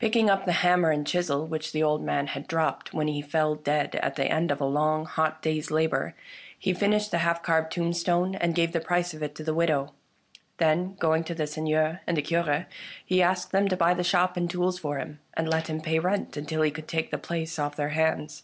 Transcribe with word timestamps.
Picking 0.00 0.28
up 0.28 0.46
the 0.46 0.50
hammer 0.66 0.90
and 0.90 1.06
chisel 1.06 1.46
which 1.46 1.70
the 1.70 1.80
old 1.80 2.02
man 2.02 2.26
had 2.26 2.48
dropped 2.48 2.92
when 2.92 3.06
he 3.06 3.22
fell 3.22 3.54
dead 3.54 3.94
at 4.02 4.16
the 4.16 4.24
end 4.26 4.50
of 4.50 4.60
a 4.60 4.64
long 4.64 5.04
hot 5.06 5.42
day's 5.42 5.70
labour, 5.70 6.16
he 6.58 6.74
finished 6.74 7.12
the 7.12 7.18
half 7.18 7.44
carved 7.44 7.70
tombstone, 7.70 8.34
and 8.34 8.56
gave 8.56 8.72
the 8.72 8.80
price 8.80 9.14
of 9.14 9.22
it 9.22 9.32
to 9.36 9.44
the 9.44 9.54
widow. 9.54 9.92
Then, 10.58 10.94
going 10.96 11.22
to 11.22 11.36
the 11.36 11.46
Seigneur 11.46 12.00
and 12.08 12.18
Cure, 12.24 12.66
he 13.06 13.22
asked 13.22 13.52
them 13.52 13.68
to 13.68 13.76
buy 13.76 13.94
the 13.94 14.02
shop 14.02 14.36
and 14.36 14.50
tools 14.50 14.76
for 14.76 14.98
him, 14.98 15.20
and 15.34 15.48
let 15.48 15.68
him 15.70 15.80
pay 15.80 16.00
rent 16.00 16.36
until 16.36 16.62
he 16.62 16.72
could 16.72 16.88
take 16.88 17.12
the 17.12 17.16
place 17.16 17.56
off 17.56 17.76
their 17.76 17.90
hands. 17.90 18.42